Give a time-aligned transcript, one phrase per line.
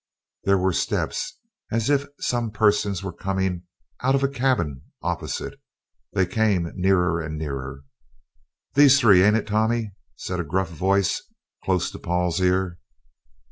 [0.45, 1.37] There were steps
[1.71, 3.67] as if some persons were coming
[4.01, 5.59] out of a cabin opposite
[6.13, 7.83] they came nearer and nearer:
[8.73, 11.21] "These three, ain't it, Tommy?" said a gruff voice,
[11.63, 12.79] close to Paul's ear.